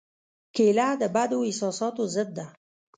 کېله 0.55 0.87
د 1.01 1.03
بدو 1.15 1.39
احساساتو 1.49 2.03
ضد 2.13 2.29
ده. 2.37 2.45